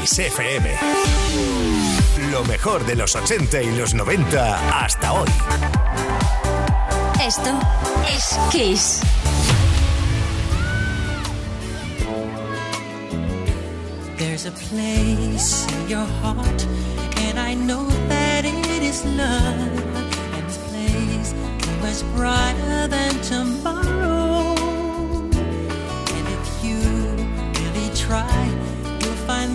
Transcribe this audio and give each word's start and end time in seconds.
Kiss 0.00 0.18
FM. 0.18 0.76
Lo 2.30 2.44
mejor 2.44 2.84
de 2.86 2.94
los 2.94 3.16
80 3.16 3.62
y 3.62 3.76
los 3.76 3.94
90 3.94 4.80
hasta 4.84 5.12
hoy. 5.12 5.28
Esto 7.20 7.58
es 8.08 8.38
Kiss. 8.50 9.00
There's 14.16 14.46
a 14.46 14.52
place 14.52 15.66
in 15.72 15.88
your 15.88 16.06
heart, 16.22 16.66
and 17.26 17.38
I 17.38 17.54
know 17.54 17.88
that 18.08 18.44
it 18.44 18.82
is 18.82 19.04
love. 19.04 19.96
And 20.34 20.46
this 20.46 20.58
place 20.68 21.34
is 21.82 22.04
much 22.04 22.16
brighter 22.16 22.88
than 22.88 23.20
tomorrow. 23.22 24.54
And 26.14 26.28
if 26.28 26.64
you 26.64 26.78
really 27.60 27.94
try. 27.94 28.57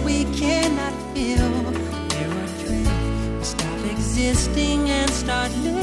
we 0.00 0.24
cannot 0.36 0.94
feel. 1.14 1.50
There 2.08 2.30
are 2.30 2.50
dreams 2.64 3.48
stop 3.48 3.84
existing 3.90 4.90
and 4.90 5.10
start 5.10 5.50
living. 5.56 5.73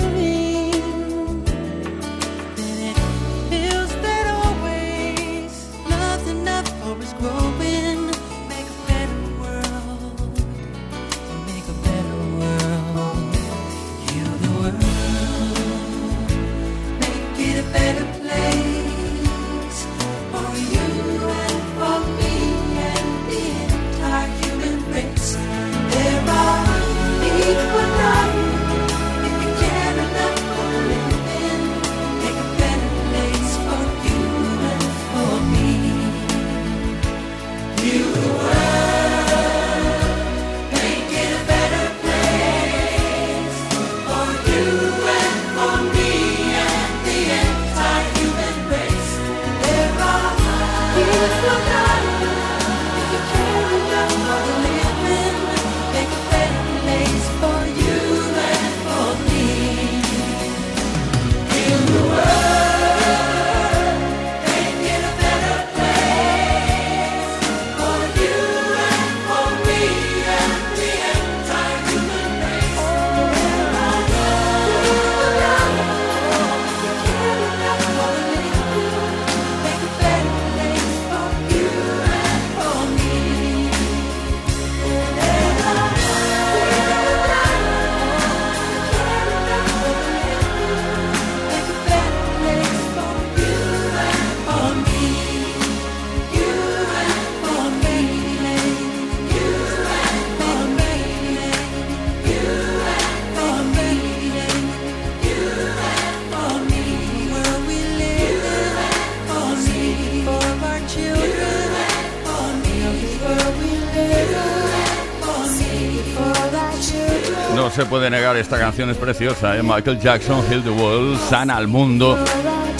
No 117.62 117.70
se 117.70 117.86
puede 117.86 118.10
negar, 118.10 118.36
esta 118.38 118.58
canción 118.58 118.90
es 118.90 118.98
preciosa. 118.98 119.56
¿eh? 119.56 119.62
Michael 119.62 120.00
Jackson, 120.00 120.44
Hill 120.52 120.64
the 120.64 120.72
Wall, 120.72 121.16
sana 121.30 121.58
al 121.58 121.68
mundo 121.68 122.18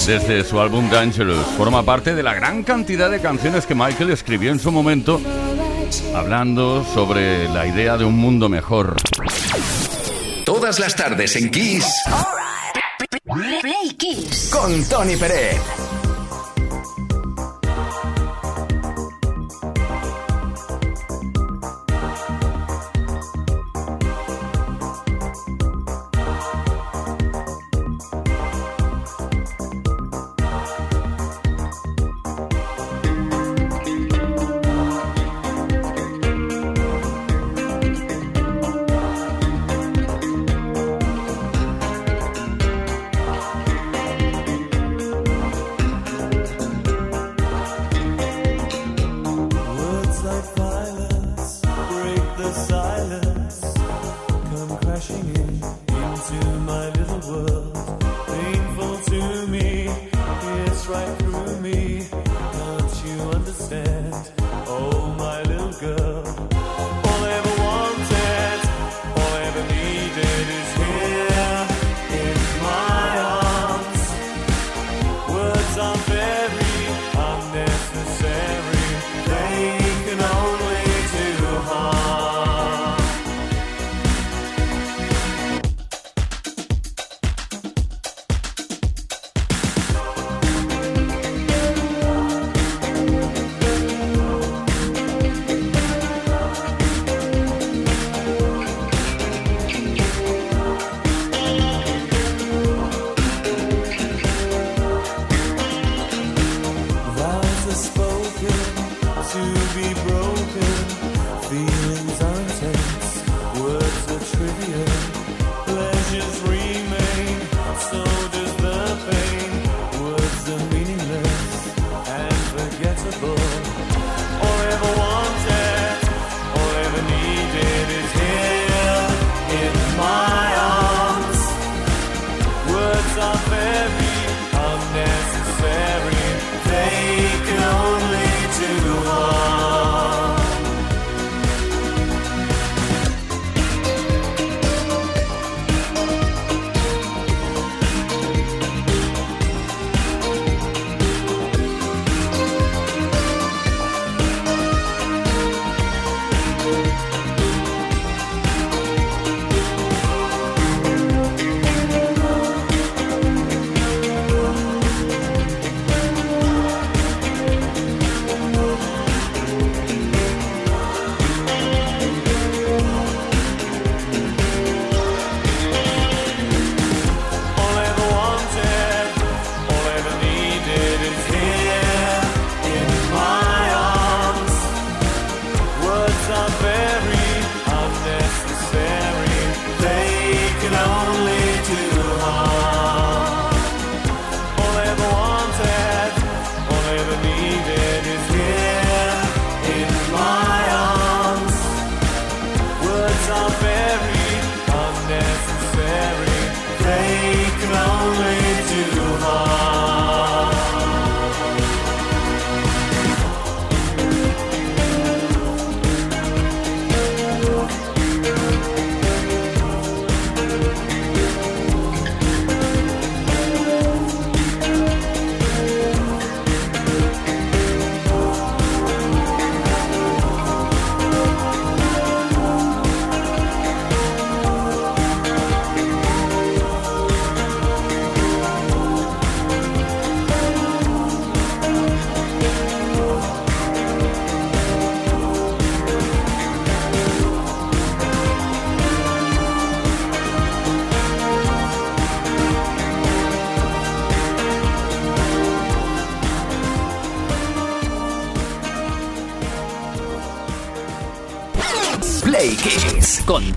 desde 0.08 0.44
su 0.44 0.60
álbum 0.60 0.90
Dangerous. 0.90 1.46
Forma 1.56 1.84
parte 1.84 2.16
de 2.16 2.24
la 2.24 2.34
gran 2.34 2.64
cantidad 2.64 3.12
de 3.12 3.22
canciones 3.22 3.68
que 3.68 3.76
Michael 3.76 4.10
escribió 4.10 4.52
en 4.52 4.58
su 4.58 4.72
momento, 4.72 5.22
hablando 6.16 6.84
sobre 6.96 7.48
la 7.50 7.68
idea 7.68 7.96
de 7.96 8.06
un 8.06 8.18
mundo 8.18 8.50
mejor. 8.50 8.96
Todas 10.48 10.80
las 10.80 10.96
tardes 10.96 11.36
en 11.36 11.52
Kiss. 11.52 11.86
Play 13.62 13.94
Kiss. 14.00 14.50
Con 14.52 14.84
Tony 14.90 15.16
Pérez. 15.16 15.62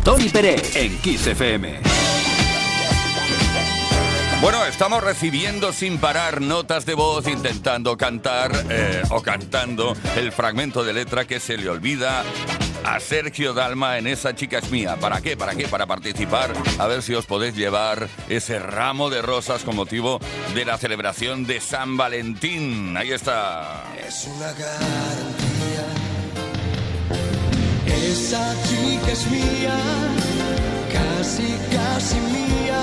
Tony 0.05 0.29
Pérez 0.29 0.77
en 0.77 0.99
Kiss 0.99 1.27
FM. 1.29 1.81
Bueno, 4.43 4.63
estamos 4.67 5.03
recibiendo 5.03 5.73
sin 5.73 5.97
parar 5.97 6.43
notas 6.43 6.85
de 6.85 6.93
voz 6.93 7.27
intentando 7.27 7.97
cantar 7.97 8.53
eh, 8.69 9.03
o 9.09 9.23
cantando 9.23 9.97
el 10.17 10.31
fragmento 10.31 10.85
de 10.85 10.93
letra 10.93 11.25
que 11.25 11.41
se 11.41 11.57
le 11.57 11.71
olvida 11.71 12.23
a 12.85 13.01
Sergio 13.01 13.55
Dalma 13.55 13.97
en 13.97 14.07
esa 14.07 14.35
chica 14.35 14.59
es 14.59 14.71
mía. 14.71 14.97
¿Para 15.01 15.23
qué? 15.23 15.39
¿Para 15.39 15.55
qué? 15.55 15.69
Para 15.69 15.87
participar. 15.87 16.53
A 16.79 16.87
ver 16.87 17.03
si 17.03 17.15
os 17.15 17.25
podéis 17.25 17.57
llevar 17.57 18.07
ese 18.29 18.59
ramo 18.59 19.09
de 19.09 19.23
rosas 19.23 19.65
con 19.65 19.75
motivo 19.75 20.21
de 20.55 20.67
la 20.67 20.77
celebración 20.77 21.47
de 21.47 21.63
San 21.63 21.97
Valentín. 21.97 22.95
Ahí 22.99 23.11
está. 23.13 23.85
Es 24.07 24.27
una 24.27 24.53
garantía. 24.53 25.34
Esa 28.15 28.55
chica 28.63 29.11
es 29.11 29.27
mía, 29.29 29.75
casi, 30.93 31.59
casi 31.73 32.15
mía. 32.15 32.79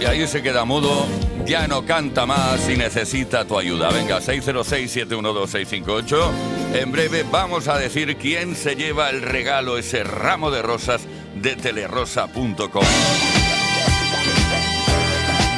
Y 0.00 0.06
ahí 0.06 0.26
se 0.26 0.42
queda 0.42 0.64
mudo, 0.64 1.06
ya 1.44 1.68
no 1.68 1.84
canta 1.84 2.24
más 2.24 2.66
y 2.70 2.78
necesita 2.78 3.44
tu 3.44 3.58
ayuda. 3.58 3.90
Venga, 3.90 4.22
606-712-658. 4.22 6.30
En 6.76 6.90
breve 6.90 7.26
vamos 7.30 7.68
a 7.68 7.76
decir 7.76 8.16
quién 8.16 8.56
se 8.56 8.76
lleva 8.76 9.10
el 9.10 9.20
regalo, 9.20 9.76
ese 9.76 10.02
ramo 10.02 10.50
de 10.50 10.62
rosas 10.62 11.02
de 11.34 11.56
telerosa.com. 11.56 12.84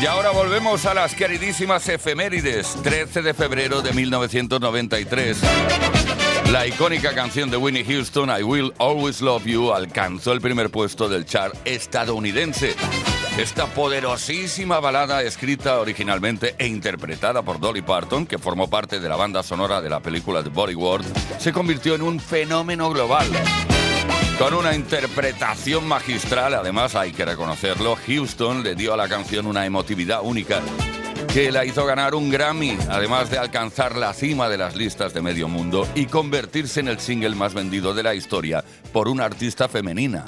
Y 0.02 0.06
ahora 0.06 0.30
volvemos 0.30 0.86
a 0.86 0.94
las 0.94 1.14
queridísimas 1.14 1.88
efemérides. 1.88 2.82
13 2.82 3.22
de 3.22 3.32
febrero 3.32 3.80
de 3.80 3.92
1993. 3.92 5.38
La 6.52 6.64
icónica 6.64 7.12
canción 7.12 7.50
de 7.50 7.56
Winnie 7.56 7.84
Houston, 7.84 8.30
I 8.30 8.42
Will 8.44 8.72
Always 8.78 9.20
Love 9.20 9.46
You, 9.46 9.72
alcanzó 9.72 10.32
el 10.32 10.40
primer 10.40 10.70
puesto 10.70 11.08
del 11.08 11.24
chart 11.24 11.54
estadounidense. 11.64 12.76
Esta 13.36 13.66
poderosísima 13.66 14.78
balada, 14.78 15.22
escrita 15.22 15.80
originalmente 15.80 16.54
e 16.56 16.68
interpretada 16.68 17.42
por 17.42 17.58
Dolly 17.58 17.82
Parton, 17.82 18.26
que 18.26 18.38
formó 18.38 18.70
parte 18.70 19.00
de 19.00 19.08
la 19.08 19.16
banda 19.16 19.42
sonora 19.42 19.82
de 19.82 19.90
la 19.90 19.98
película 19.98 20.44
The 20.44 20.50
Bodyguard, 20.50 21.04
se 21.38 21.52
convirtió 21.52 21.96
en 21.96 22.02
un 22.02 22.20
fenómeno 22.20 22.90
global. 22.90 23.26
Con 24.38 24.54
una 24.54 24.74
interpretación 24.74 25.88
magistral, 25.88 26.54
además 26.54 26.94
hay 26.94 27.12
que 27.12 27.24
reconocerlo, 27.24 27.96
Houston 28.06 28.62
le 28.62 28.76
dio 28.76 28.94
a 28.94 28.96
la 28.96 29.08
canción 29.08 29.46
una 29.46 29.66
emotividad 29.66 30.20
única 30.22 30.62
que 31.36 31.52
la 31.52 31.66
hizo 31.66 31.84
ganar 31.84 32.14
un 32.14 32.30
Grammy, 32.30 32.78
además 32.88 33.30
de 33.30 33.36
alcanzar 33.36 33.94
la 33.94 34.14
cima 34.14 34.48
de 34.48 34.56
las 34.56 34.74
listas 34.74 35.12
de 35.12 35.20
medio 35.20 35.48
mundo 35.48 35.86
y 35.94 36.06
convertirse 36.06 36.80
en 36.80 36.88
el 36.88 36.98
single 36.98 37.34
más 37.34 37.52
vendido 37.52 37.92
de 37.92 38.02
la 38.02 38.14
historia 38.14 38.64
por 38.90 39.06
una 39.06 39.26
artista 39.26 39.68
femenina. 39.68 40.24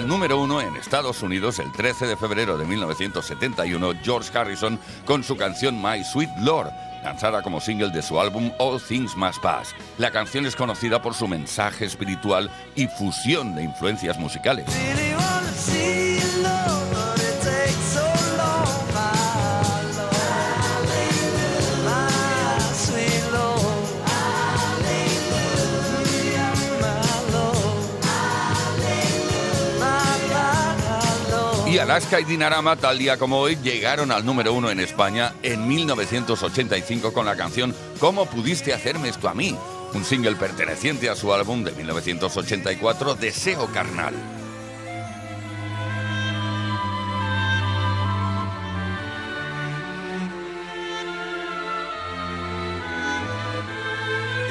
Al 0.00 0.08
número 0.08 0.40
uno 0.40 0.62
en 0.62 0.76
Estados 0.76 1.22
Unidos 1.22 1.58
el 1.58 1.70
13 1.72 2.06
de 2.06 2.16
febrero 2.16 2.56
de 2.56 2.64
1971 2.64 3.92
George 4.02 4.36
Harrison 4.36 4.80
con 5.04 5.22
su 5.22 5.36
canción 5.36 5.80
My 5.82 6.02
Sweet 6.02 6.30
Lord, 6.38 6.72
lanzada 7.04 7.42
como 7.42 7.60
single 7.60 7.90
de 7.90 8.00
su 8.00 8.18
álbum 8.18 8.50
All 8.58 8.80
Things 8.80 9.14
Must 9.14 9.42
Pass. 9.42 9.74
La 9.98 10.10
canción 10.10 10.46
es 10.46 10.56
conocida 10.56 11.02
por 11.02 11.12
su 11.12 11.28
mensaje 11.28 11.84
espiritual 11.84 12.50
y 12.76 12.86
fusión 12.86 13.54
de 13.54 13.64
influencias 13.64 14.18
musicales. 14.18 14.64
Alaska 31.90 32.20
y 32.20 32.24
Dinarama, 32.24 32.76
tal 32.76 32.98
día 32.98 33.16
como 33.16 33.40
hoy, 33.40 33.58
llegaron 33.64 34.12
al 34.12 34.24
número 34.24 34.54
uno 34.54 34.70
en 34.70 34.78
España 34.78 35.32
en 35.42 35.66
1985 35.66 37.12
con 37.12 37.26
la 37.26 37.34
canción 37.34 37.74
¿Cómo 37.98 38.26
pudiste 38.26 38.72
hacerme 38.72 39.08
esto 39.08 39.28
a 39.28 39.34
mí? 39.34 39.58
Un 39.92 40.04
single 40.04 40.36
perteneciente 40.36 41.10
a 41.10 41.16
su 41.16 41.34
álbum 41.34 41.64
de 41.64 41.72
1984, 41.72 43.16
Deseo 43.16 43.66
Carnal. 43.72 44.14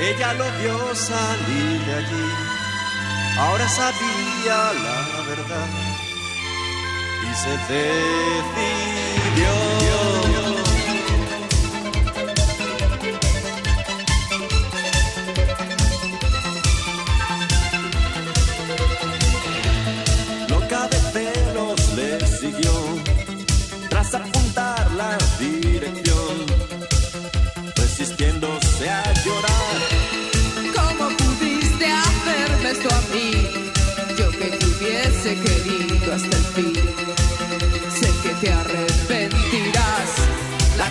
Ella 0.02 0.34
lo 0.34 0.44
vio 0.60 0.94
salir 0.94 1.86
de 1.86 1.94
allí, 1.94 2.26
ahora 3.38 3.70
sabía 3.70 4.74
la 4.74 5.22
verdad 5.30 5.89
se 7.42 7.52
decidió. 7.52 7.90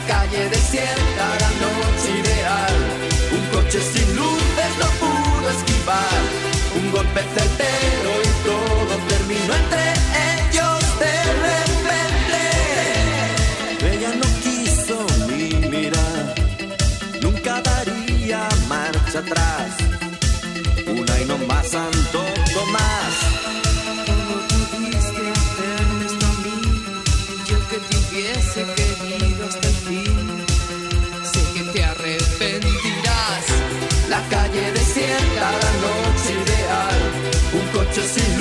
calle 0.09 0.49
desierta. 0.49 1.48
see. 38.09 38.38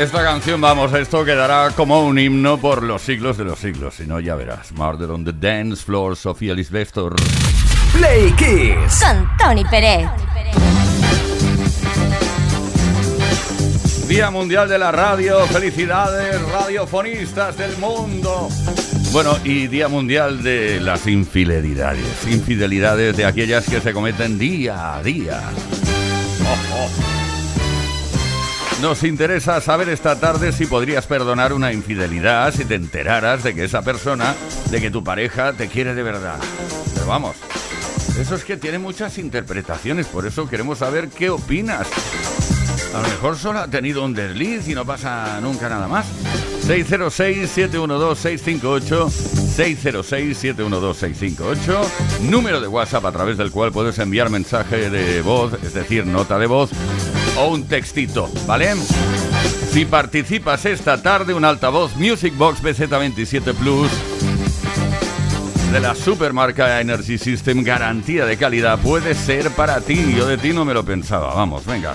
Esta 0.00 0.22
canción, 0.22 0.62
vamos, 0.62 0.94
esto 0.94 1.26
quedará 1.26 1.72
como 1.76 2.02
un 2.06 2.18
himno 2.18 2.56
por 2.56 2.82
los 2.82 3.02
siglos 3.02 3.36
de 3.36 3.44
los 3.44 3.58
siglos. 3.58 3.96
Si 3.96 4.06
no, 4.06 4.18
ya 4.18 4.34
verás. 4.34 4.72
Murder 4.72 5.10
on 5.10 5.26
the 5.26 5.32
Dance 5.34 5.84
Floor, 5.84 6.16
Sofía 6.16 6.54
Lisbestor. 6.54 7.16
Play 7.92 8.32
Kiss. 8.32 8.98
Con 8.98 9.28
Tony 9.36 9.62
Pérez. 9.66 10.08
Día 14.08 14.30
Mundial 14.30 14.70
de 14.70 14.78
la 14.78 14.90
Radio. 14.90 15.40
Felicidades, 15.48 16.40
radiofonistas 16.50 17.58
del 17.58 17.76
mundo. 17.76 18.48
Bueno, 19.12 19.36
y 19.44 19.66
Día 19.66 19.88
Mundial 19.88 20.42
de 20.42 20.80
las 20.80 21.06
Infidelidades. 21.06 22.26
Infidelidades 22.26 23.18
de 23.18 23.26
aquellas 23.26 23.68
que 23.68 23.82
se 23.82 23.92
cometen 23.92 24.38
día 24.38 24.94
a 24.94 25.02
día. 25.02 25.42
Oh, 26.42 26.76
oh. 26.86 27.09
Nos 28.82 29.04
interesa 29.04 29.60
saber 29.60 29.88
esta 29.90 30.18
tarde 30.18 30.52
si 30.52 30.64
podrías 30.64 31.06
perdonar 31.06 31.52
una 31.52 31.70
infidelidad 31.70 32.54
si 32.54 32.64
te 32.64 32.76
enteraras 32.76 33.42
de 33.42 33.54
que 33.54 33.64
esa 33.64 33.82
persona, 33.82 34.34
de 34.70 34.80
que 34.80 34.90
tu 34.90 35.04
pareja 35.04 35.52
te 35.52 35.68
quiere 35.68 35.94
de 35.94 36.02
verdad. 36.02 36.38
Pero 36.94 37.06
vamos, 37.06 37.36
eso 38.18 38.34
es 38.34 38.42
que 38.42 38.56
tiene 38.56 38.78
muchas 38.78 39.18
interpretaciones, 39.18 40.06
por 40.06 40.26
eso 40.26 40.48
queremos 40.48 40.78
saber 40.78 41.10
qué 41.10 41.28
opinas. 41.28 41.86
A 42.94 43.02
lo 43.02 43.08
mejor 43.08 43.36
solo 43.36 43.58
ha 43.58 43.68
tenido 43.68 44.02
un 44.02 44.14
desliz 44.14 44.66
y 44.66 44.74
no 44.74 44.86
pasa 44.86 45.38
nunca 45.42 45.68
nada 45.68 45.86
más. 45.86 46.06
606-712-658, 46.66 49.10
606-712-658, 49.56 51.86
número 52.30 52.62
de 52.62 52.68
WhatsApp 52.68 53.04
a 53.04 53.12
través 53.12 53.36
del 53.36 53.50
cual 53.50 53.72
puedes 53.72 53.98
enviar 53.98 54.30
mensaje 54.30 54.88
de 54.88 55.20
voz, 55.20 55.52
es 55.62 55.74
decir, 55.74 56.06
nota 56.06 56.38
de 56.38 56.46
voz, 56.46 56.70
o 57.40 57.48
un 57.48 57.64
textito, 57.64 58.30
¿vale? 58.46 58.74
Si 59.72 59.84
participas 59.84 60.66
esta 60.66 61.02
tarde, 61.02 61.32
un 61.32 61.44
altavoz 61.44 61.96
Music 61.96 62.36
Box 62.36 62.62
BZ27 62.62 63.54
Plus 63.54 63.90
de 65.72 65.80
la 65.80 65.94
supermarca 65.94 66.80
Energy 66.80 67.16
System, 67.16 67.62
garantía 67.62 68.26
de 68.26 68.36
calidad, 68.36 68.78
puede 68.78 69.14
ser 69.14 69.50
para 69.50 69.80
ti. 69.80 70.14
Yo 70.16 70.26
de 70.26 70.36
ti 70.36 70.52
no 70.52 70.64
me 70.64 70.74
lo 70.74 70.84
pensaba. 70.84 71.32
Vamos, 71.34 71.64
venga. 71.64 71.94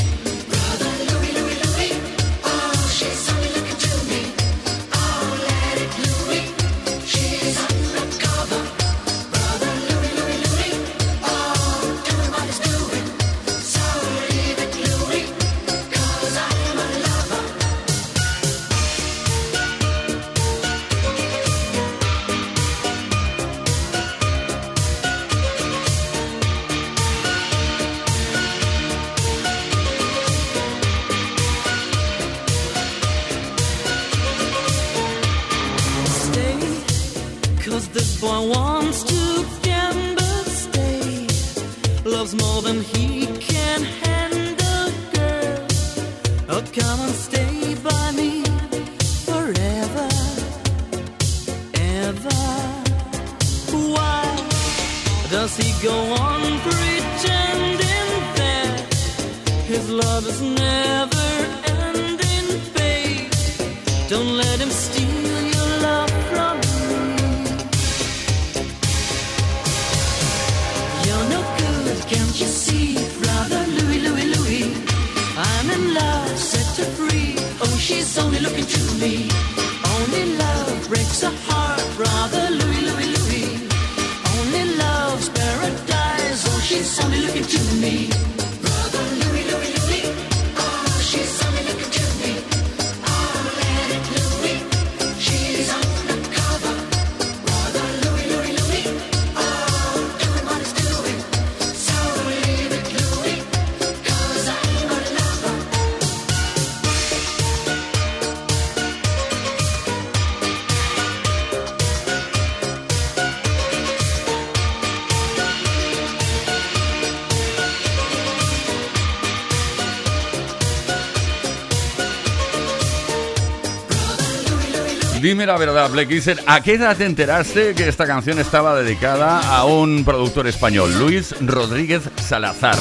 Primera 125.31 125.57
verdad, 125.57 125.89
Black 125.89 126.09
¿a 126.45 126.59
qué 126.59 126.73
edad 126.73 126.97
te 126.97 127.05
enteraste 127.05 127.73
que 127.73 127.87
esta 127.87 128.05
canción 128.05 128.37
estaba 128.37 128.75
dedicada 128.75 129.39
a 129.39 129.63
un 129.63 130.03
productor 130.03 130.45
español, 130.45 130.93
Luis 130.99 131.33
Rodríguez 131.39 132.01
Salazar? 132.17 132.75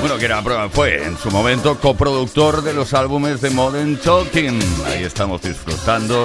Bueno, 0.00 0.16
que 0.16 0.24
era, 0.24 0.42
prueba 0.42 0.70
fue 0.70 1.04
en 1.04 1.18
su 1.18 1.30
momento 1.30 1.78
coproductor 1.78 2.62
de 2.62 2.72
los 2.72 2.94
álbumes 2.94 3.42
de 3.42 3.50
Modern 3.50 3.98
Talking. 3.98 4.58
Ahí 4.86 5.04
estamos 5.04 5.42
disfrutando 5.42 6.24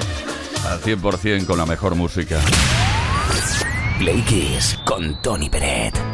al 0.65 0.79
100% 0.79 1.45
con 1.45 1.57
la 1.57 1.65
mejor 1.65 1.95
música. 1.95 2.39
Play 3.99 4.21
Kiss 4.21 4.79
con 4.85 5.21
Tony 5.21 5.49
Peret. 5.49 6.12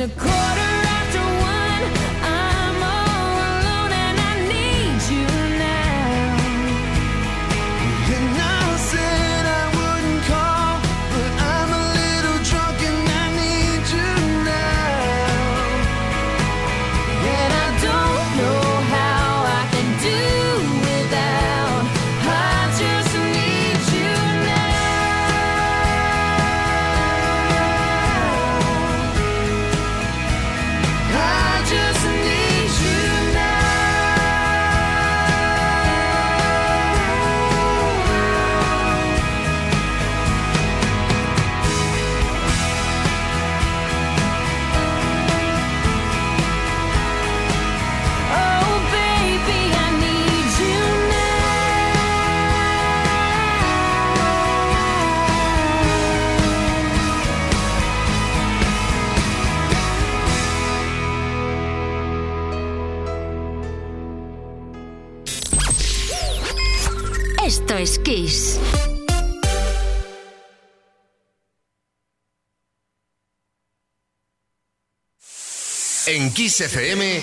a 0.00 0.08
quarter 0.08 0.59
Kiss 76.34 76.60
FM 76.60 77.22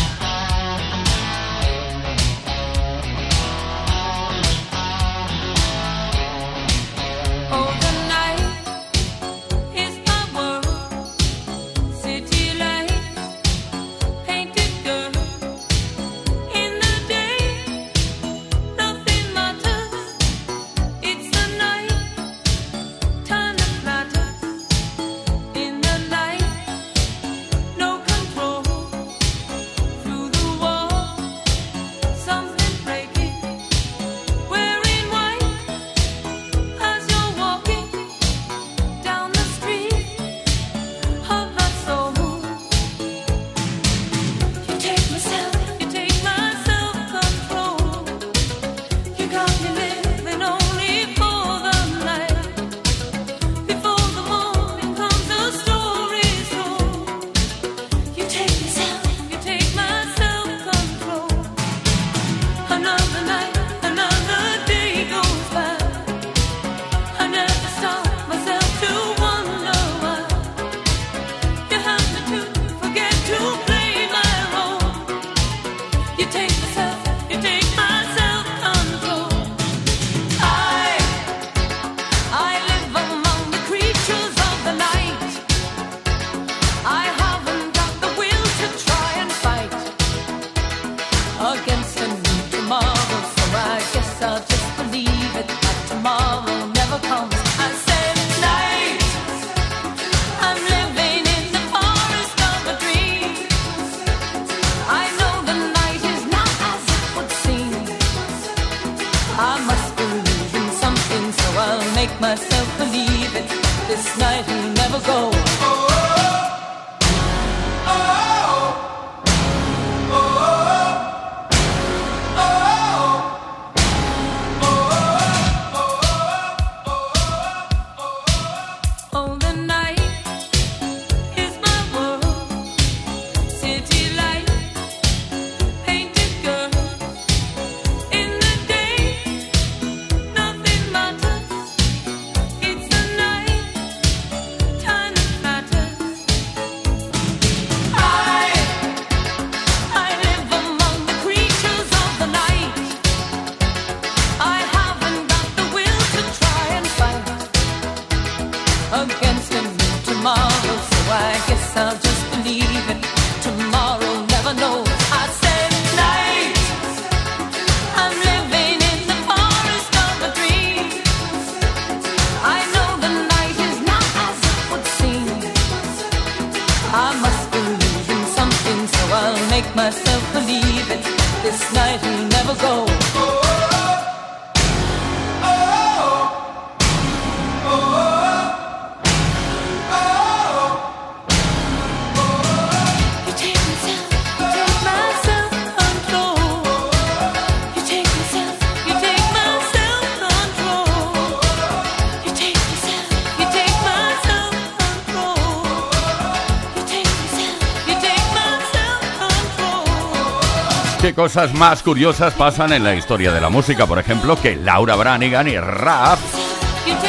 cosas 211.21 211.53
más 211.53 211.83
curiosas 211.83 212.33
pasan 212.33 212.73
en 212.73 212.83
la 212.83 212.95
historia 212.95 213.31
de 213.31 213.39
la 213.39 213.49
música, 213.49 213.85
por 213.85 213.99
ejemplo, 213.99 214.35
que 214.41 214.55
Laura 214.55 214.95
Branigan 214.95 215.47
y 215.47 215.55
Rap, 215.55 216.17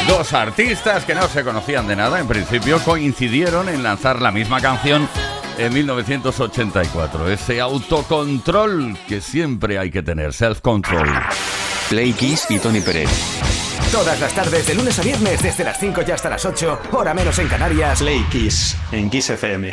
dos 0.07 0.35
artistas 0.35 1.07
que 1.07 1.15
no 1.15 1.27
se 1.29 1.43
conocían 1.43 1.87
de 1.87 1.97
nada 1.97 2.21
en 2.21 2.29
principio, 2.29 2.79
coincidieron 2.85 3.71
en 3.71 3.83
lanzar 3.83 4.21
la 4.21 4.31
misma 4.31 4.61
canción 4.61 5.09
en 5.57 5.73
1984. 5.73 7.31
Ese 7.31 7.63
autocontrol 7.63 8.99
que 9.09 9.23
siempre 9.23 9.79
hay 9.79 9.91
que 9.91 10.03
tener, 10.03 10.35
self-control. 10.35 11.09
Play 11.89 12.13
Kiss 12.13 12.51
y 12.51 12.59
Tony 12.59 12.83
Pérez. 12.83 13.09
Todas 13.91 14.21
las 14.21 14.35
tardes, 14.35 14.67
de 14.67 14.75
lunes 14.75 14.99
a 14.99 15.03
viernes, 15.03 15.43
desde 15.43 15.65
las 15.65 15.81
5 15.81 16.03
y 16.07 16.11
hasta 16.11 16.29
las 16.29 16.45
8, 16.45 16.81
hora 16.93 17.15
menos 17.15 17.39
en 17.39 17.49
Canarias. 17.49 18.01
Play 18.01 18.23
Kiss, 18.31 18.77
en 18.93 19.09
Kiss 19.09 19.31
FM. 19.31 19.73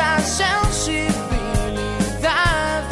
esa 0.00 0.20
sensibilidad 0.20 2.82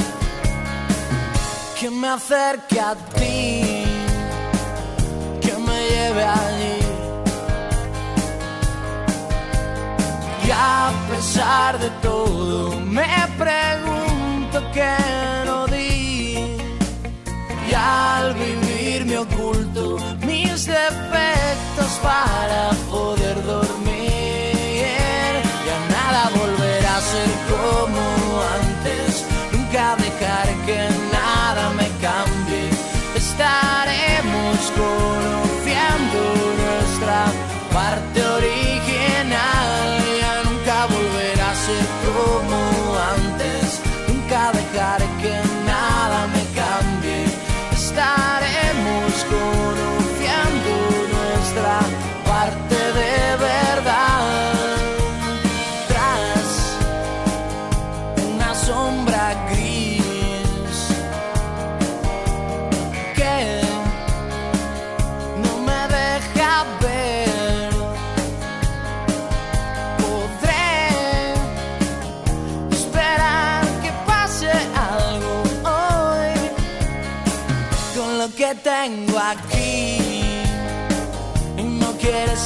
que 1.78 1.90
me 1.90 2.08
acerque 2.08 2.80
a 2.80 2.94
ti, 3.16 3.84
que 5.40 5.52
me 5.66 5.78
lleve 5.90 6.24
allí. 6.24 6.78
Y 10.46 10.50
a 10.50 10.92
pesar 11.10 11.78
de 11.78 11.90
todo, 12.02 12.80
me 12.80 13.06
pregunto 13.38 14.62
qué 14.72 14.96
no 15.46 15.66
di. 15.66 16.58
Y 17.70 17.74
al 17.74 18.34
vivir 18.34 19.04
me 19.06 19.18
oculto 19.18 19.98
mis 20.26 20.66
defectos 20.66 21.90
para 22.02 22.70
poder 22.90 23.42
dormir. 23.44 23.87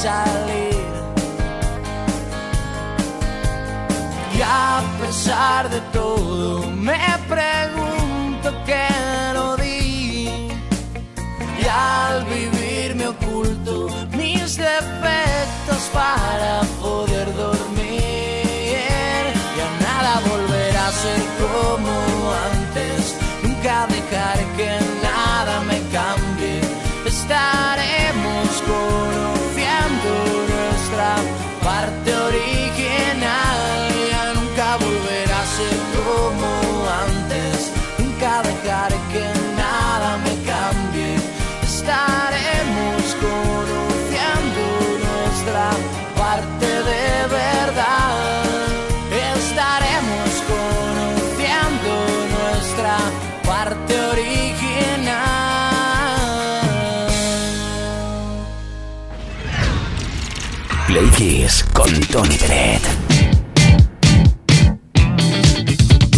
Salir. 0.03 0.92
Y 4.36 4.40
a 4.42 4.82
pesar 5.00 5.70
de 5.70 5.80
todo 5.92 6.66
me 6.88 7.05
pregunto 7.28 8.48
qué 8.66 8.88
lo 9.34 9.57
di. 9.57 10.50
Y 11.62 11.64
al 11.68 12.24
vivir 12.34 12.96
me 12.96 13.07
oculto 13.14 13.88
mis 14.16 14.57
defectos 14.57 15.82
para 15.92 16.62
poder 16.80 17.26
dormir. 17.36 17.51
Tony 62.01 62.36
Peret. 62.36 62.82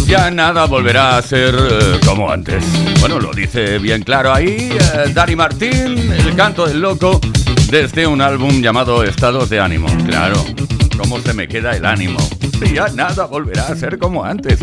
Ya 0.07 0.29
nada 0.29 0.65
volverá 0.65 1.17
a 1.17 1.21
ser 1.21 1.55
eh, 1.55 1.99
como 2.05 2.31
antes. 2.31 2.63
Bueno, 2.99 3.19
lo 3.19 3.31
dice 3.31 3.79
bien 3.79 4.03
claro 4.03 4.33
ahí 4.33 4.69
eh, 4.71 5.11
Dani 5.13 5.35
Martín, 5.35 6.11
el 6.11 6.35
canto 6.35 6.67
del 6.67 6.79
loco, 6.79 7.19
desde 7.69 8.05
un 8.05 8.21
álbum 8.21 8.61
llamado 8.61 9.03
Estados 9.03 9.49
de 9.49 9.59
Ánimo. 9.59 9.87
Claro, 10.05 10.45
¿cómo 10.97 11.19
se 11.19 11.33
me 11.33 11.47
queda 11.47 11.75
el 11.75 11.85
ánimo? 11.85 12.19
Sí, 12.59 12.73
ya 12.73 12.87
nada 12.89 13.25
volverá 13.25 13.67
a 13.67 13.75
ser 13.75 13.97
como 13.97 14.23
antes. 14.23 14.59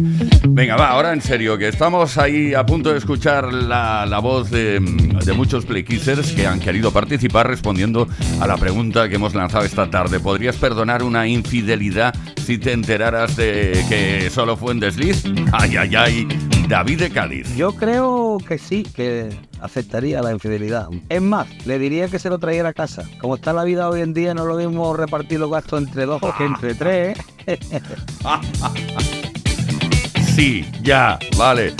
Venga, 0.48 0.76
va, 0.76 0.90
ahora 0.90 1.12
en 1.12 1.20
serio, 1.20 1.58
que 1.58 1.68
estamos 1.68 2.16
ahí 2.18 2.54
a 2.54 2.64
punto 2.64 2.90
de 2.90 2.98
escuchar 2.98 3.52
la, 3.52 4.06
la 4.06 4.18
voz 4.18 4.50
de, 4.50 4.80
de 4.80 5.32
muchos 5.34 5.66
playkissers 5.66 6.32
que 6.32 6.46
han 6.46 6.58
querido 6.58 6.90
participar 6.90 7.48
respondiendo 7.48 8.08
a 8.40 8.46
la 8.46 8.56
pregunta 8.56 9.08
que 9.08 9.16
hemos 9.16 9.34
lanzado 9.34 9.64
esta 9.64 9.90
tarde. 9.90 10.20
¿Podrías 10.20 10.56
perdonar 10.56 11.02
una 11.02 11.26
infidelidad 11.26 12.14
si 12.44 12.58
te 12.58 12.72
enteraras 12.72 13.36
de 13.36 13.84
que 13.88 14.30
solo 14.30 14.56
fue 14.56 14.72
un 14.72 14.80
desliz? 14.80 15.24
Ay, 15.52 15.76
ay, 15.76 15.94
ay. 15.94 16.28
David 16.68 17.00
de 17.00 17.10
Cádiz. 17.10 17.54
Yo 17.56 17.72
creo 17.72 18.38
que 18.46 18.58
sí, 18.58 18.82
que 18.82 19.28
aceptaría 19.60 20.22
la 20.22 20.32
infidelidad. 20.32 20.88
Es 21.08 21.22
más, 21.22 21.46
le 21.66 21.78
diría 21.78 22.08
que 22.08 22.18
se 22.18 22.28
lo 22.28 22.38
trayera 22.38 22.70
a 22.70 22.72
casa. 22.72 23.04
Como 23.20 23.36
está 23.36 23.52
la 23.52 23.64
vida 23.64 23.88
hoy 23.88 24.00
en 24.00 24.14
día, 24.14 24.34
no 24.34 24.42
es 24.42 24.48
lo 24.48 24.56
mismo 24.56 24.94
repartir 24.94 25.40
los 25.40 25.50
gastos 25.50 25.82
entre 25.82 26.06
dos 26.06 26.20
que 26.38 26.44
entre 26.44 26.74
tres. 26.74 27.18
Sí, 30.34 30.64
ya, 30.82 31.18
vale. 31.36 31.74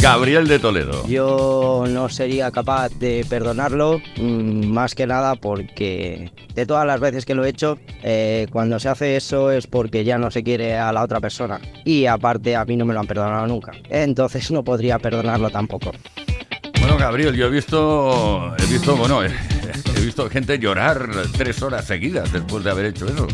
Gabriel 0.00 0.46
de 0.46 0.60
Toledo. 0.60 1.06
Yo 1.08 1.86
no 1.88 2.08
sería 2.08 2.52
capaz 2.52 2.90
de 2.90 3.26
perdonarlo, 3.28 4.00
mm, 4.16 4.66
más 4.66 4.94
que 4.94 5.08
nada 5.08 5.34
porque 5.34 6.30
de 6.54 6.66
todas 6.66 6.86
las 6.86 7.00
veces 7.00 7.24
que 7.24 7.34
lo 7.34 7.44
he 7.44 7.48
hecho, 7.48 7.78
eh, 8.04 8.46
cuando 8.52 8.78
se 8.78 8.88
hace 8.88 9.16
eso 9.16 9.50
es 9.50 9.66
porque 9.66 10.04
ya 10.04 10.18
no 10.18 10.30
se 10.30 10.44
quiere 10.44 10.76
a 10.78 10.92
la 10.92 11.02
otra 11.02 11.20
persona. 11.20 11.60
Y 11.84 12.06
aparte 12.06 12.54
a 12.54 12.64
mí 12.64 12.76
no 12.76 12.84
me 12.84 12.94
lo 12.94 13.00
han 13.00 13.08
perdonado 13.08 13.46
nunca. 13.48 13.72
Entonces 13.90 14.52
no 14.52 14.62
podría 14.62 15.00
perdonarlo 15.00 15.50
tampoco. 15.50 15.90
Bueno, 16.78 16.96
Gabriel, 16.98 17.34
yo 17.34 17.46
he 17.46 17.50
visto, 17.50 18.54
he 18.56 18.66
visto, 18.66 18.96
bueno, 18.96 19.24
he, 19.24 19.30
he 19.96 20.00
visto 20.00 20.30
gente 20.30 20.60
llorar 20.60 21.08
tres 21.36 21.60
horas 21.60 21.84
seguidas 21.84 22.32
después 22.32 22.62
de 22.62 22.70
haber 22.70 22.86
hecho 22.86 23.06
eso. 23.06 23.26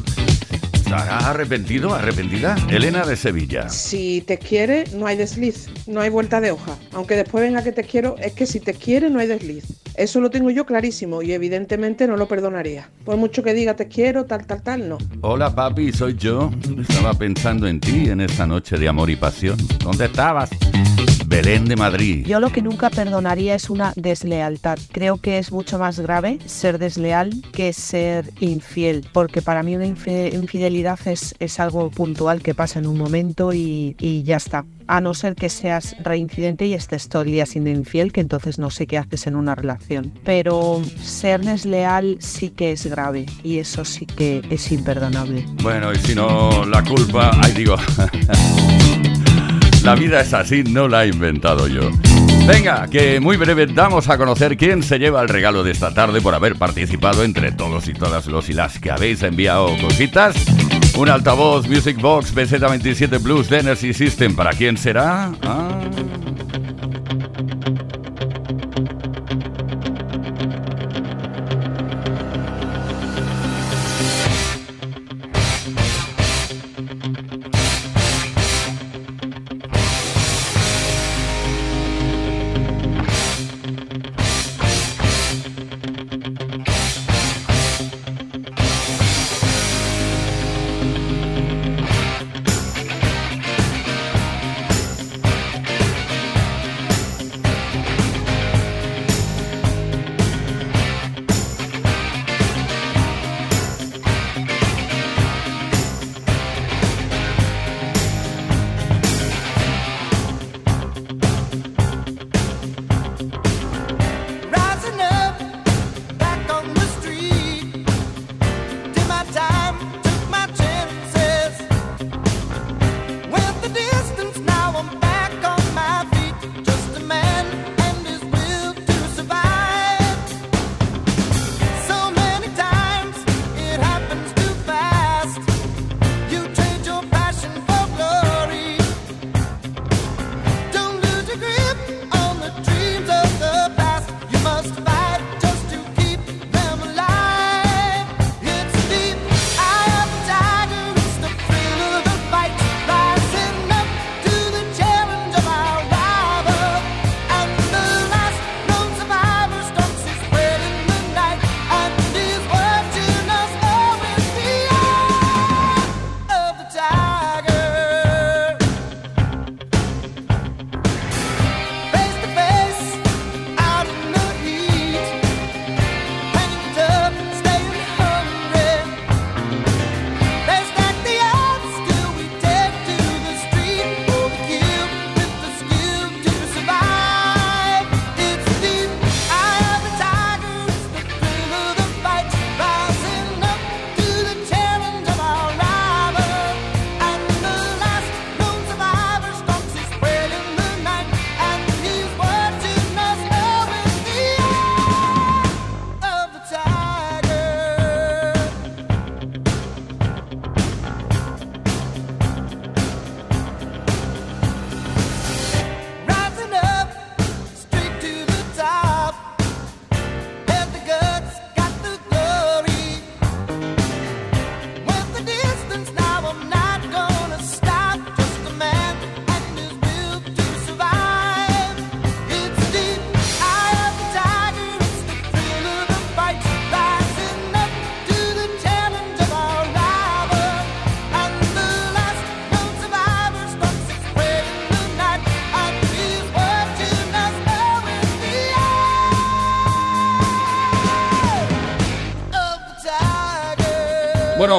¿Estará 0.92 1.30
arrepentido, 1.30 1.94
arrepentida? 1.94 2.54
Elena 2.68 3.06
de 3.06 3.16
Sevilla. 3.16 3.66
Si 3.70 4.20
te 4.26 4.36
quiere, 4.36 4.84
no 4.94 5.06
hay 5.06 5.16
desliz, 5.16 5.70
no 5.86 6.02
hay 6.02 6.10
vuelta 6.10 6.38
de 6.42 6.50
hoja. 6.50 6.76
Aunque 6.92 7.16
después 7.16 7.42
venga 7.42 7.64
que 7.64 7.72
te 7.72 7.82
quiero, 7.82 8.16
es 8.18 8.34
que 8.34 8.44
si 8.44 8.60
te 8.60 8.74
quiere, 8.74 9.08
no 9.08 9.18
hay 9.18 9.26
desliz. 9.26 9.64
Eso 9.94 10.20
lo 10.20 10.28
tengo 10.28 10.50
yo 10.50 10.66
clarísimo 10.66 11.22
y 11.22 11.32
evidentemente 11.32 12.06
no 12.06 12.18
lo 12.18 12.28
perdonaría. 12.28 12.90
Por 13.06 13.16
mucho 13.16 13.42
que 13.42 13.54
diga 13.54 13.74
te 13.74 13.88
quiero, 13.88 14.26
tal, 14.26 14.46
tal, 14.46 14.62
tal, 14.62 14.86
no. 14.86 14.98
Hola 15.22 15.54
papi, 15.54 15.92
soy 15.92 16.14
yo. 16.14 16.50
Estaba 16.78 17.14
pensando 17.14 17.66
en 17.66 17.80
ti 17.80 18.10
en 18.10 18.20
esta 18.20 18.46
noche 18.46 18.76
de 18.76 18.86
amor 18.86 19.08
y 19.08 19.16
pasión. 19.16 19.56
¿Dónde 19.82 20.04
estabas? 20.04 20.50
Belén 21.32 21.64
de 21.64 21.76
Madrid. 21.76 22.26
Yo 22.26 22.40
lo 22.40 22.52
que 22.52 22.60
nunca 22.60 22.90
perdonaría 22.90 23.54
es 23.54 23.70
una 23.70 23.94
deslealtad. 23.96 24.78
Creo 24.92 25.16
que 25.16 25.38
es 25.38 25.50
mucho 25.50 25.78
más 25.78 25.98
grave 25.98 26.38
ser 26.44 26.78
desleal 26.78 27.32
que 27.52 27.72
ser 27.72 28.30
infiel, 28.40 29.08
porque 29.14 29.40
para 29.40 29.62
mí 29.62 29.74
una 29.74 29.86
infidelidad 29.86 30.98
es, 31.06 31.34
es 31.38 31.58
algo 31.58 31.90
puntual 31.90 32.42
que 32.42 32.54
pasa 32.54 32.80
en 32.80 32.86
un 32.86 32.98
momento 32.98 33.54
y, 33.54 33.96
y 33.98 34.24
ya 34.24 34.36
está. 34.36 34.66
A 34.86 35.00
no 35.00 35.14
ser 35.14 35.34
que 35.34 35.48
seas 35.48 35.96
reincidente 36.04 36.66
y 36.66 36.74
estés 36.74 37.08
todo 37.08 37.22
el 37.22 37.28
día 37.28 37.46
siendo 37.46 37.70
infiel, 37.70 38.12
que 38.12 38.20
entonces 38.20 38.58
no 38.58 38.68
sé 38.68 38.86
qué 38.86 38.98
haces 38.98 39.26
en 39.26 39.34
una 39.34 39.54
relación. 39.54 40.12
Pero 40.24 40.82
ser 41.00 41.40
desleal 41.40 42.18
sí 42.20 42.50
que 42.50 42.72
es 42.72 42.84
grave 42.84 43.24
y 43.42 43.56
eso 43.56 43.86
sí 43.86 44.04
que 44.04 44.42
es 44.50 44.70
imperdonable. 44.70 45.46
Bueno, 45.62 45.94
y 45.94 45.96
si 45.96 46.14
no, 46.14 46.66
la 46.66 46.84
culpa... 46.84 47.30
Ay, 47.42 47.52
digo... 47.52 47.76
La 49.82 49.96
vida 49.96 50.20
es 50.20 50.32
así, 50.32 50.62
no 50.62 50.86
la 50.86 51.04
he 51.04 51.08
inventado 51.08 51.66
yo. 51.66 51.90
Venga, 52.46 52.86
que 52.88 53.18
muy 53.18 53.36
breve 53.36 53.66
damos 53.66 54.08
a 54.08 54.16
conocer 54.16 54.56
quién 54.56 54.82
se 54.82 54.98
lleva 54.98 55.22
el 55.22 55.28
regalo 55.28 55.64
de 55.64 55.72
esta 55.72 55.92
tarde 55.92 56.20
por 56.20 56.34
haber 56.34 56.56
participado 56.56 57.24
entre 57.24 57.50
todos 57.50 57.88
y 57.88 57.92
todas 57.92 58.26
los 58.26 58.48
y 58.48 58.52
las 58.52 58.78
que 58.78 58.92
habéis 58.92 59.22
enviado 59.22 59.68
cositas. 59.80 60.36
Un 60.96 61.08
altavoz 61.08 61.68
Music 61.68 62.00
Box 62.00 62.32
BZ27 62.32 63.20
Plus 63.20 63.48
de 63.48 63.58
Energy 63.58 63.92
System. 63.92 64.36
¿Para 64.36 64.52
quién 64.52 64.76
será? 64.76 65.32
Ah. 65.42 65.80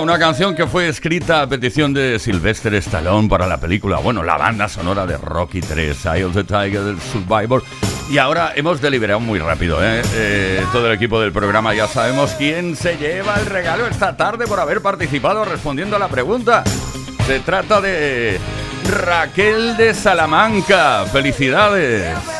Una 0.03 0.19
canción 0.19 0.53
que 0.53 0.67
fue 0.67 0.89
escrita 0.89 1.41
a 1.41 1.47
petición 1.47 1.93
de 1.93 2.19
Sylvester 2.19 2.73
Stallone 2.75 3.29
para 3.29 3.47
la 3.47 3.57
película, 3.57 3.99
bueno, 3.99 4.21
la 4.21 4.37
banda 4.37 4.67
sonora 4.67 5.05
de 5.05 5.17
Rocky 5.17 5.61
3, 5.61 6.05
Eye 6.07 6.25
of 6.25 6.33
the 6.33 6.43
Tiger, 6.43 6.97
Survivor. 6.99 7.63
Y 8.09 8.17
ahora 8.17 8.51
hemos 8.53 8.81
deliberado 8.81 9.21
muy 9.21 9.39
rápido, 9.39 9.81
¿eh? 9.81 10.01
Eh, 10.13 10.61
Todo 10.73 10.87
el 10.87 10.95
equipo 10.95 11.21
del 11.21 11.31
programa 11.31 11.73
ya 11.73 11.87
sabemos 11.87 12.31
quién 12.37 12.75
se 12.75 12.97
lleva 12.97 13.35
el 13.39 13.45
regalo 13.45 13.87
esta 13.87 14.17
tarde 14.17 14.45
por 14.45 14.59
haber 14.59 14.81
participado 14.81 15.45
respondiendo 15.45 15.95
a 15.95 15.99
la 15.99 16.09
pregunta. 16.09 16.65
Se 17.25 17.39
trata 17.39 17.79
de 17.79 18.41
Raquel 18.91 19.77
de 19.77 19.93
Salamanca. 19.93 21.05
¡Felicidades! 21.13 22.32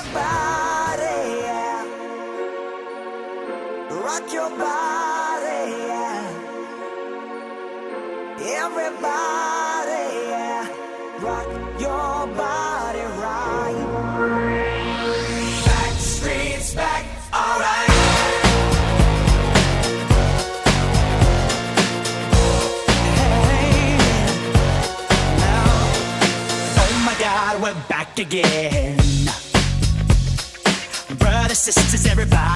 Again. 28.23 28.95
Brothers, 31.19 31.59
sisters, 31.59 32.05
everybody 32.07 32.52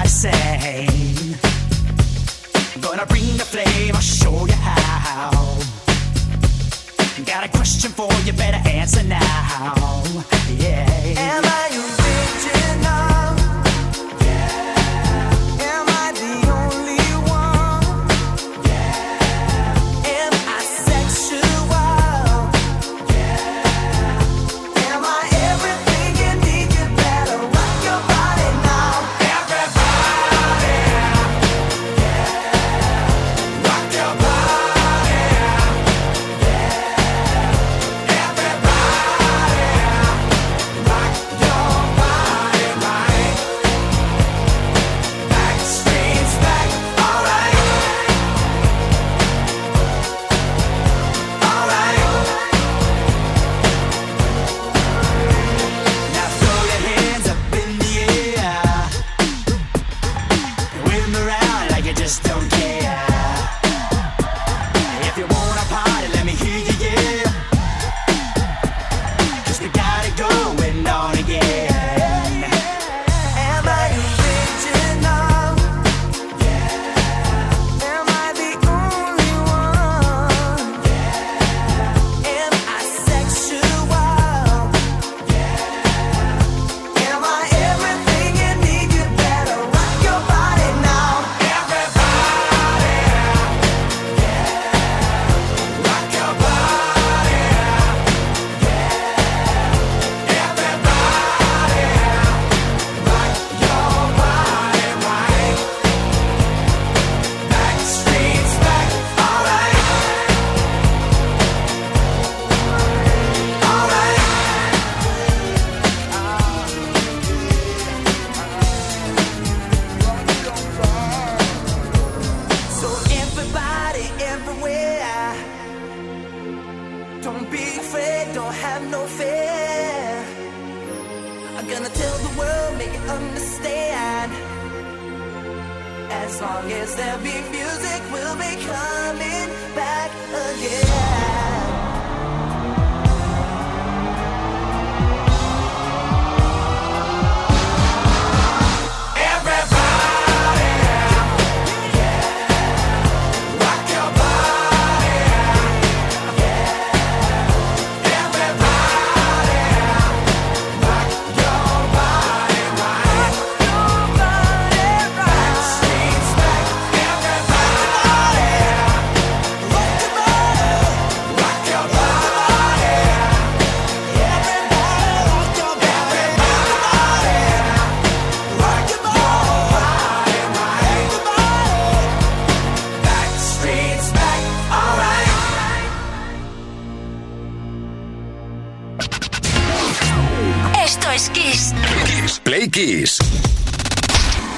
es 191.18 191.30
Kiss. 191.30 191.74
Kiss 192.06 192.38
Play 192.38 192.68
Kiss. 192.68 193.18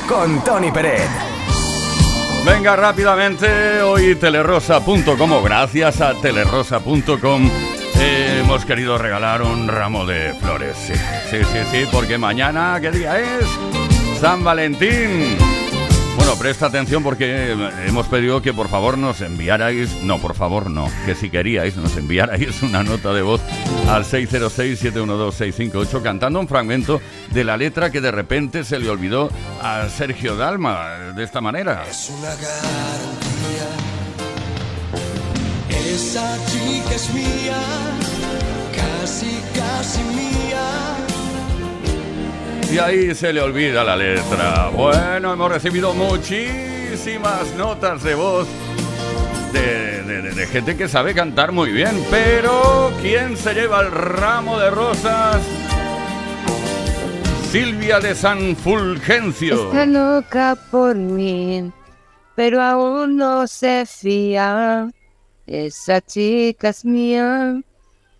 Con 0.06 0.44
Tony 0.44 0.70
Peret. 0.70 1.08
Venga 2.44 2.76
rápidamente, 2.76 3.80
hoy 3.80 4.14
telerosa.com 4.14 5.32
o 5.32 5.42
gracias 5.42 6.00
a 6.02 6.14
telerosa.com 6.14 7.50
eh, 7.98 8.40
hemos 8.42 8.64
querido 8.66 8.98
regalar 8.98 9.42
un 9.42 9.68
ramo 9.68 10.04
de 10.04 10.34
flores. 10.34 10.76
Sí, 10.76 10.94
sí, 11.30 11.38
sí, 11.44 11.58
sí, 11.70 11.88
porque 11.90 12.18
mañana, 12.18 12.78
¿qué 12.80 12.90
día 12.90 13.18
es? 13.18 13.46
San 14.20 14.44
Valentín. 14.44 15.38
Bueno, 16.16 16.36
presta 16.38 16.66
atención 16.66 17.02
porque 17.02 17.52
hemos 17.86 18.06
pedido 18.06 18.42
que 18.42 18.52
por 18.52 18.68
favor 18.68 18.98
nos 18.98 19.20
enviarais, 19.20 20.02
no, 20.02 20.18
por 20.18 20.34
favor 20.34 20.70
no, 20.70 20.90
que 21.06 21.14
si 21.14 21.30
queríais 21.30 21.76
nos 21.76 21.96
enviarais 21.96 22.62
una 22.64 22.82
nota 22.82 23.12
de 23.12 23.22
voz 23.22 23.40
al 23.88 24.04
606-712-658 24.04 26.02
cantando 26.02 26.40
un 26.40 26.48
fragmento 26.48 27.00
de 27.30 27.44
la 27.44 27.56
letra 27.56 27.90
que 27.90 28.00
de 28.00 28.10
repente 28.10 28.64
se 28.64 28.78
le 28.78 28.90
olvidó 28.90 29.30
a 29.62 29.88
Sergio 29.88 30.36
Dalma 30.36 31.12
de 31.14 31.24
esta 31.24 31.40
manera. 31.40 31.84
Es 31.88 32.10
una 32.10 32.30
garantía. 32.30 33.68
Esa 35.92 36.36
chica 36.46 36.94
es 36.94 37.14
mía, 37.14 37.60
casi, 38.74 39.40
casi 39.54 40.02
mía 40.04 41.09
y 42.72 42.78
ahí 42.78 43.14
se 43.14 43.32
le 43.32 43.40
olvida 43.40 43.82
la 43.82 43.96
letra. 43.96 44.70
Bueno, 44.72 45.32
hemos 45.32 45.50
recibido 45.50 45.92
muchísimas 45.92 47.52
notas 47.56 48.02
de 48.02 48.14
voz 48.14 48.46
de, 49.52 50.46
gente 50.46 50.76
que 50.76 50.88
sabe 50.88 51.14
cantar 51.14 51.52
muy 51.52 51.70
bien, 51.70 52.02
pero 52.10 52.92
¿quién 53.02 53.36
se 53.36 53.54
lleva 53.54 53.82
el 53.82 53.90
ramo 53.90 54.58
de 54.58 54.70
rosas? 54.70 55.40
Silvia 57.50 58.00
de 58.00 58.14
San 58.14 58.56
Fulgencio. 58.56 59.66
Está 59.66 59.86
loca 59.86 60.56
por 60.70 60.94
mí, 60.96 61.70
pero 62.34 62.62
aún 62.62 63.16
no 63.16 63.46
se 63.46 63.84
fía. 63.86 64.88
Esa 65.46 66.00
chica 66.00 66.70
es 66.70 66.84
mía, 66.84 67.60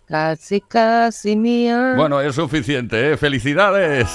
casi, 0.05 0.61
casi 0.61 1.35
mía. 1.35 1.93
Bueno, 1.95 2.21
es 2.21 2.35
suficiente, 2.35 3.13
¿eh? 3.13 3.17
¡Felicidades! 3.17 4.09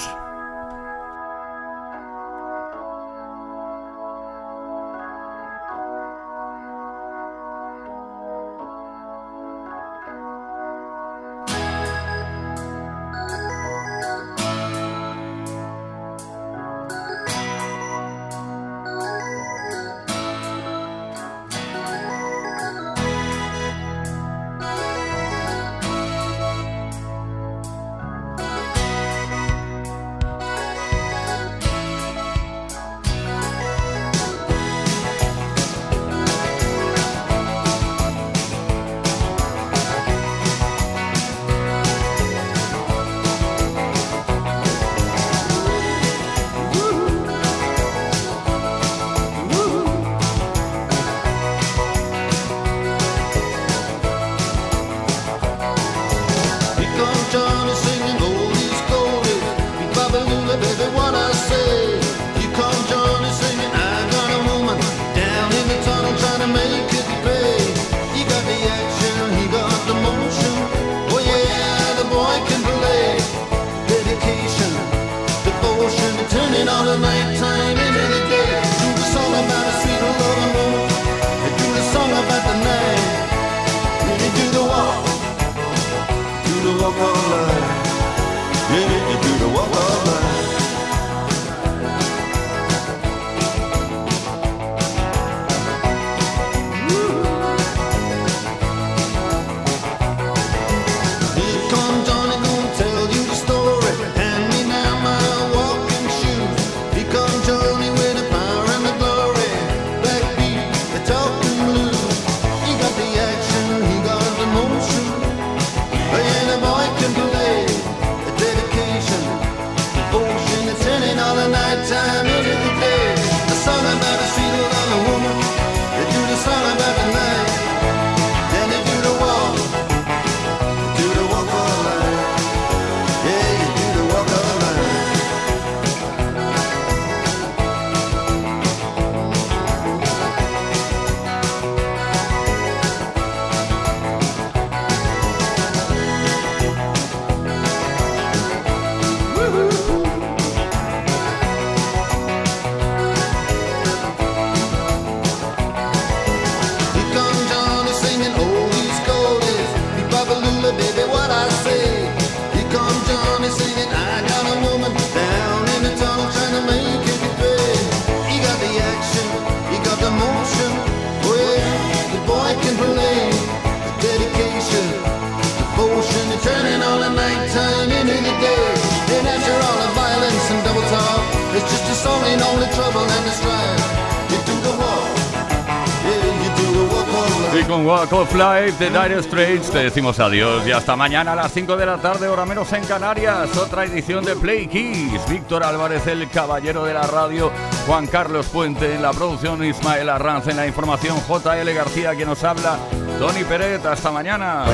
Life 188.37 188.76
de 188.78 188.91
Dire 188.91 189.22
Straits. 189.22 189.70
Te 189.70 189.78
decimos 189.78 190.20
adiós 190.20 190.66
y 190.66 190.70
hasta 190.70 190.95
mañana 190.95 191.32
a 191.32 191.37
las 191.37 191.53
5 191.53 191.74
de 191.74 191.87
la 191.87 191.97
tarde, 191.97 192.28
hora 192.28 192.45
menos 192.45 192.70
en 192.74 192.84
Canarias. 192.84 193.57
Otra 193.57 193.84
edición 193.84 194.26
de 194.26 194.37
Play 194.37 194.66
Kiss. 194.66 195.26
Víctor 195.26 195.64
Álvarez, 195.64 196.07
el 196.07 196.28
caballero 196.28 196.84
de 196.84 196.93
la 196.93 197.07
radio. 197.07 197.51
Juan 197.87 198.07
Carlos 198.07 198.47
Puente 198.49 198.95
en 198.95 199.01
la 199.01 199.12
producción. 199.12 199.64
Ismael 199.64 200.11
Arranz 200.11 200.49
en 200.49 200.57
la 200.57 200.66
información. 200.66 201.16
JL 201.26 201.72
García, 201.72 202.14
que 202.14 202.26
nos 202.26 202.45
habla. 202.45 202.76
Tony 203.18 203.43
Peret, 203.45 203.87
hasta 203.87 204.11
mañana. 204.11 204.66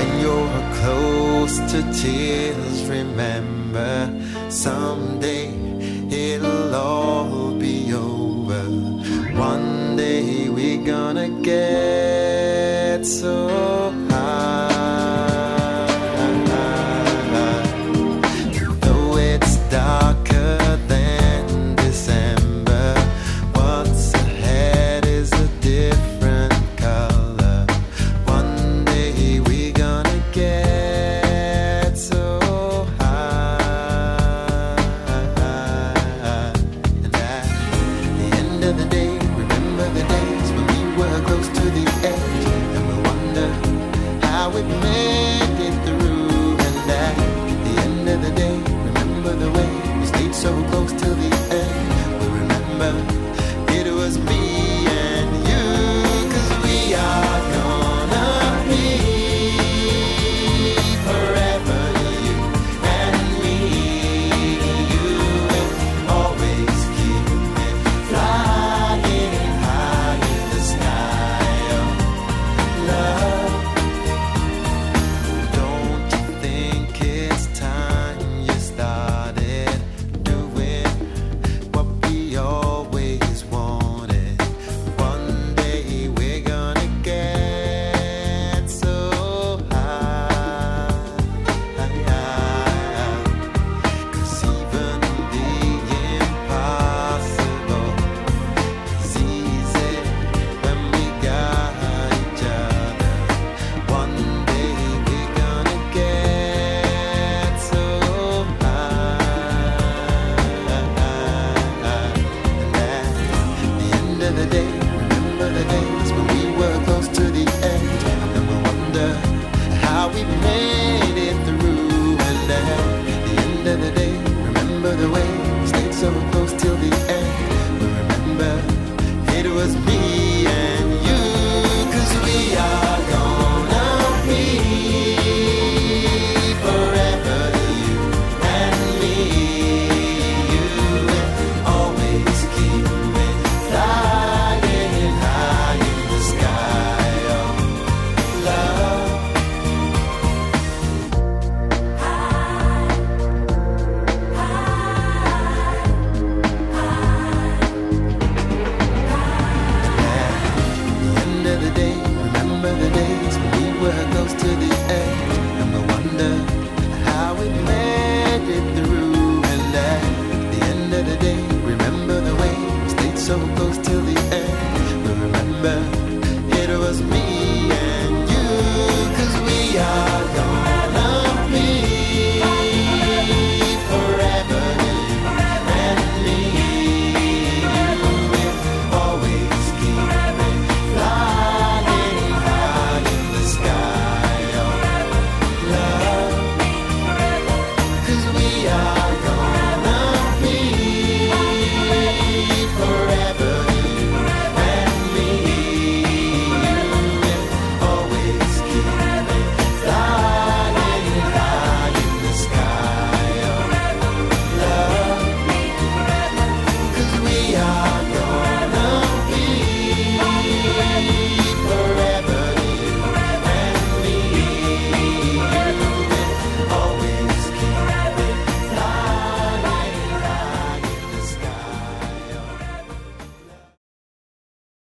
One 9.35 9.97
day 9.97 10.49
we're 10.51 10.85
gonna 10.85 11.29
get 11.43 12.32
so 13.05 13.93